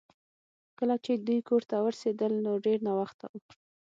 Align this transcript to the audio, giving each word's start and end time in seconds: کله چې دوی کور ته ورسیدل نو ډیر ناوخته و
کله 0.77 0.95
چې 1.05 1.11
دوی 1.25 1.39
کور 1.47 1.61
ته 1.69 1.75
ورسیدل 1.85 2.31
نو 2.45 2.51
ډیر 2.65 2.79
ناوخته 2.87 3.25
و 3.31 3.35